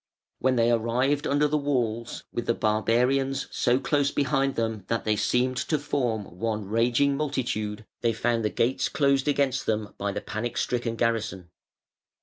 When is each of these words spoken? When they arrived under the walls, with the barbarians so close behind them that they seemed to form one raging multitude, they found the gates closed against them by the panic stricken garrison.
When 0.39 0.55
they 0.55 0.71
arrived 0.71 1.27
under 1.27 1.47
the 1.47 1.59
walls, 1.59 2.23
with 2.33 2.47
the 2.47 2.55
barbarians 2.55 3.45
so 3.51 3.77
close 3.77 4.09
behind 4.09 4.55
them 4.55 4.83
that 4.87 5.03
they 5.05 5.15
seemed 5.15 5.57
to 5.57 5.77
form 5.77 6.39
one 6.39 6.65
raging 6.65 7.15
multitude, 7.15 7.85
they 8.01 8.11
found 8.11 8.43
the 8.43 8.49
gates 8.49 8.89
closed 8.89 9.27
against 9.27 9.67
them 9.67 9.93
by 9.99 10.11
the 10.11 10.19
panic 10.21 10.57
stricken 10.57 10.95
garrison. 10.95 11.51